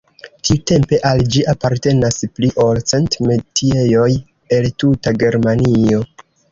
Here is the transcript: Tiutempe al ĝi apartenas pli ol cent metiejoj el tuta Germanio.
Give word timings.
Tiutempe 0.47 0.97
al 1.09 1.21
ĝi 1.35 1.43
apartenas 1.53 2.17
pli 2.39 2.51
ol 2.65 2.81
cent 2.93 3.21
metiejoj 3.29 4.11
el 4.59 4.71
tuta 4.85 5.19
Germanio. 5.25 6.07